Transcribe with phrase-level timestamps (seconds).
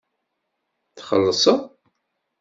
[0.95, 1.59] Tlexseḍ.